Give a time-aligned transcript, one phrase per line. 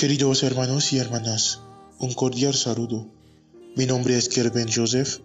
[0.00, 1.60] Queridos hermanos y hermanas,
[1.98, 3.06] un cordial saludo.
[3.76, 5.18] Mi nombre es Kerben Joseph,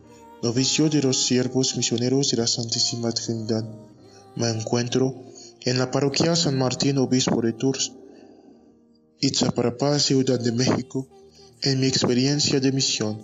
[0.43, 3.63] novicio de los siervos misioneros de la Santísima Trinidad.
[4.35, 5.15] Me encuentro
[5.61, 7.93] en la parroquia San Martín, obispo de Tours,
[9.21, 11.07] Itzapalapa, Ciudad de México.
[11.61, 13.21] En mi experiencia de misión,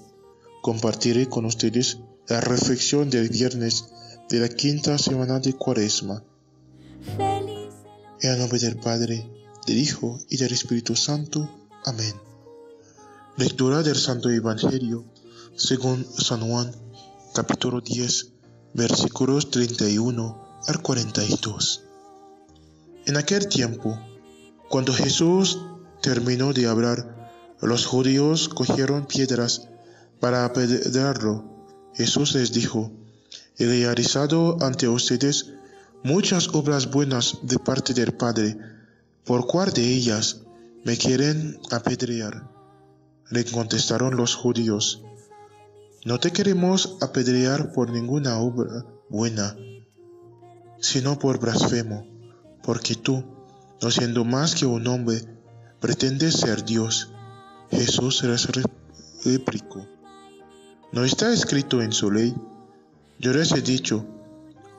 [0.61, 1.97] compartiré con ustedes
[2.29, 3.89] la reflexión del viernes
[4.29, 6.23] de la quinta semana de Cuaresma.
[8.21, 11.49] En el nombre del Padre, del Hijo y del Espíritu Santo.
[11.85, 12.13] Amén.
[13.37, 15.05] Lectura del Santo Evangelio
[15.55, 16.71] según San Juan,
[17.33, 18.27] capítulo 10,
[18.73, 21.83] versículos 31 al 42.
[23.05, 23.99] En aquel tiempo,
[24.69, 25.59] cuando Jesús
[26.01, 27.31] terminó de hablar,
[27.61, 29.67] los judíos cogieron piedras
[30.19, 31.45] para apedrearlo.
[31.93, 32.91] Jesús les dijo,
[33.57, 35.53] he realizado ante ustedes
[36.03, 38.57] muchas obras buenas de parte del Padre,
[39.25, 40.41] ¿por cuál de ellas
[40.83, 42.49] me quieren apedrear?
[43.29, 45.03] Le contestaron los judíos,
[46.03, 49.55] no te queremos apedrear por ninguna obra buena,
[50.79, 52.07] sino por blasfemo,
[52.63, 53.23] porque tú,
[53.83, 55.21] no siendo más que un hombre,
[55.79, 57.11] pretendes ser Dios.
[57.69, 58.47] Jesús les
[59.23, 59.87] replicó,
[60.91, 62.35] ¿no está escrito en su ley?
[63.19, 64.03] Yo les he dicho,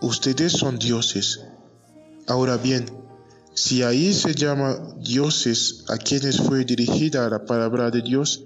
[0.00, 1.40] ustedes son dioses.
[2.26, 2.86] Ahora bien,
[3.54, 8.44] si ahí se llama dioses a quienes fue dirigida la palabra de Dios,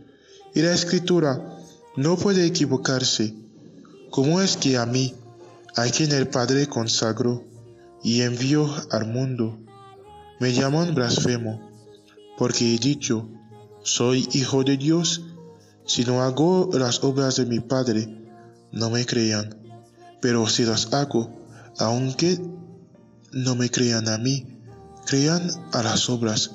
[0.54, 1.60] y la escritura
[1.96, 3.34] no puede equivocarse,
[4.10, 5.14] ¿cómo es que a mí,
[5.76, 7.44] a quien el Padre consagró
[8.02, 9.58] y envió al mundo,
[10.40, 11.70] me llaman blasfemo,
[12.38, 13.28] porque he dicho,
[13.82, 15.22] soy hijo de Dios?
[15.84, 18.08] Si no hago las obras de mi Padre,
[18.72, 19.66] no me crean
[20.20, 21.30] pero si las hago,
[21.78, 22.40] aunque
[23.32, 24.55] no me crean a mí,
[25.06, 26.50] crean a las obras,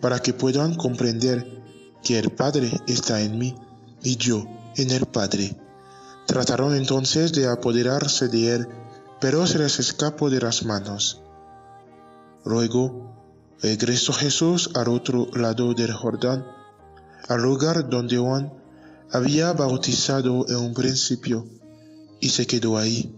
[0.00, 1.46] para que puedan comprender
[2.02, 3.54] que el Padre está en mí
[4.02, 4.44] y yo
[4.76, 5.56] en el Padre.
[6.26, 8.68] Trataron entonces de apoderarse de él,
[9.20, 11.20] pero se les escapó de las manos.
[12.44, 13.14] Luego
[13.62, 16.46] regresó Jesús al otro lado del Jordán,
[17.28, 18.52] al lugar donde Juan
[19.12, 21.46] había bautizado en un principio
[22.20, 23.14] y se quedó ahí.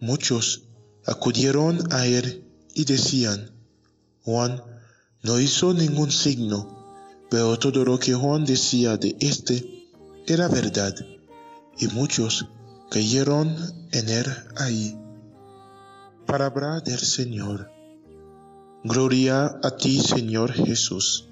[0.00, 0.64] Muchos
[1.06, 3.55] acudieron a él y decían,
[4.26, 4.60] Juan
[5.22, 6.58] no hizo ningún signo,
[7.30, 9.86] pero todo lo que Juan decía de éste
[10.26, 10.96] era verdad,
[11.78, 12.48] y muchos
[12.90, 13.56] cayeron
[13.92, 14.26] en él
[14.56, 14.98] ahí.
[16.26, 17.70] Palabra del Señor.
[18.82, 21.28] Gloria a ti, Señor Jesús.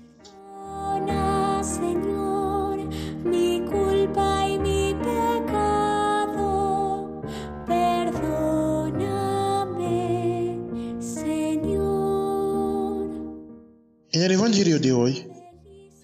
[14.14, 15.28] En el Evangelio de hoy,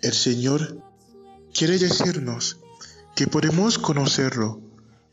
[0.02, 0.82] el Señor
[1.54, 2.58] quiere decirnos
[3.14, 4.60] que podemos conocerlo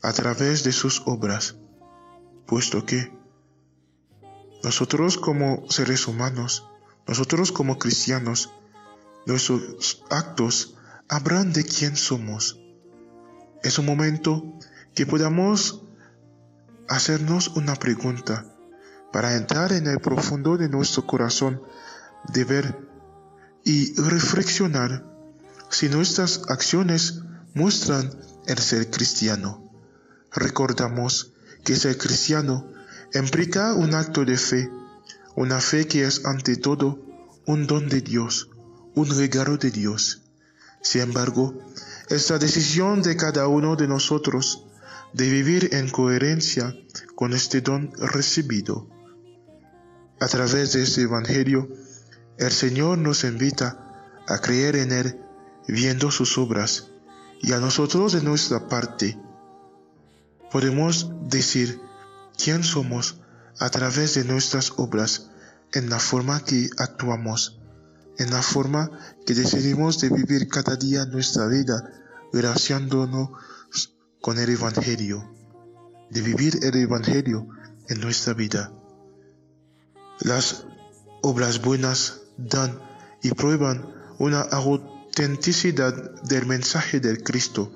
[0.01, 1.57] a través de sus obras,
[2.47, 3.15] puesto que
[4.63, 6.65] nosotros como seres humanos,
[7.07, 8.49] nosotros como cristianos,
[9.27, 10.73] nuestros actos
[11.07, 12.59] hablan de quién somos.
[13.61, 14.57] Es un momento
[14.95, 15.83] que podamos
[16.89, 18.57] hacernos una pregunta
[19.13, 21.61] para entrar en el profundo de nuestro corazón
[22.33, 22.87] de ver
[23.63, 25.05] y reflexionar
[25.69, 27.21] si nuestras acciones
[27.53, 28.11] muestran
[28.45, 29.69] el ser cristiano.
[30.31, 31.33] Recordamos
[31.63, 32.71] que ser cristiano
[33.13, 34.69] implica un acto de fe,
[35.35, 36.99] una fe que es ante todo
[37.45, 38.49] un don de Dios,
[38.95, 40.23] un regalo de Dios.
[40.81, 41.57] Sin embargo,
[42.09, 44.65] esta decisión de cada uno de nosotros
[45.13, 46.75] de vivir en coherencia
[47.15, 48.87] con este don recibido.
[50.19, 51.69] A través de este Evangelio,
[52.37, 55.19] el Señor nos invita a creer en Él
[55.67, 56.87] viendo sus obras
[57.41, 59.19] y a nosotros de nuestra parte
[60.51, 61.79] podemos decir
[62.37, 63.19] quién somos
[63.59, 65.31] a través de nuestras obras
[65.73, 67.59] en la forma que actuamos,
[68.17, 68.91] en la forma
[69.25, 71.91] que decidimos de vivir cada día nuestra vida
[72.31, 73.29] relacionándonos
[74.21, 75.29] con el Evangelio,
[76.09, 77.47] de vivir el Evangelio
[77.89, 78.71] en nuestra vida.
[80.19, 80.65] Las
[81.21, 82.79] obras buenas dan
[83.21, 85.93] y prueban una autenticidad
[86.23, 87.71] del mensaje del Cristo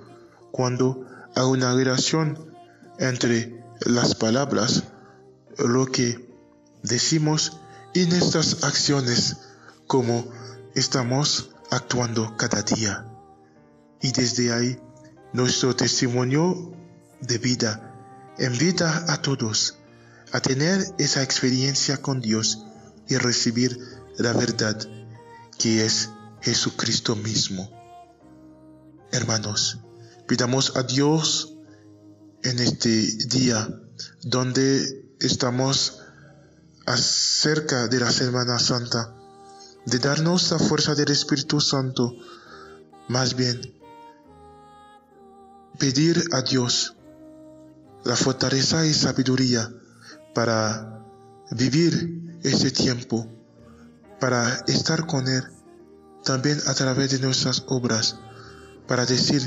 [0.51, 1.05] cuando
[1.35, 2.53] hay una relación
[2.99, 4.83] entre las palabras,
[5.57, 6.29] lo que
[6.83, 7.57] decimos
[7.93, 9.37] y nuestras acciones,
[9.87, 10.25] como
[10.75, 13.05] estamos actuando cada día.
[14.01, 14.79] Y desde ahí,
[15.33, 16.73] nuestro testimonio
[17.21, 17.93] de vida
[18.39, 19.77] invita a todos
[20.31, 22.65] a tener esa experiencia con Dios
[23.07, 23.77] y recibir
[24.17, 24.77] la verdad,
[25.57, 26.09] que es
[26.41, 27.69] Jesucristo mismo.
[29.11, 29.79] Hermanos,
[30.27, 31.53] pidamos a Dios
[32.43, 32.89] en este
[33.27, 33.69] día
[34.23, 35.99] donde estamos
[36.85, 39.13] acerca de la Semana Santa,
[39.85, 42.15] de darnos la fuerza del Espíritu Santo,
[43.07, 43.81] más bien
[45.77, 46.95] pedir a Dios
[48.03, 49.71] la fortaleza y sabiduría
[50.33, 51.03] para
[51.51, 53.27] vivir ese tiempo,
[54.21, 55.43] para estar con Él,
[56.23, 58.17] también a través de nuestras obras,
[58.87, 59.41] para decir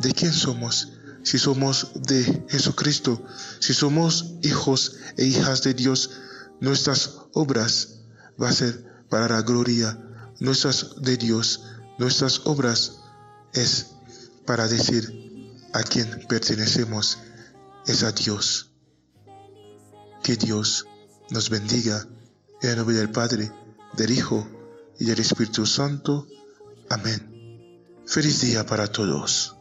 [0.00, 0.92] de quién somos,
[1.22, 3.22] si somos de Jesucristo,
[3.60, 6.10] si somos hijos e hijas de Dios,
[6.58, 8.00] nuestras obras
[8.42, 9.98] va a ser para la gloria,
[10.40, 11.62] nuestras de Dios,
[11.98, 13.00] nuestras obras
[13.52, 13.88] es
[14.46, 17.18] para decir a quién pertenecemos,
[17.86, 18.70] es a Dios.
[20.22, 20.86] Que Dios
[21.28, 22.06] nos bendiga
[22.62, 23.52] en el nombre del Padre,
[23.96, 24.46] del Hijo
[24.98, 26.26] y del Espíritu Santo.
[26.90, 27.80] Amén.
[28.06, 29.56] Feliz día para todos.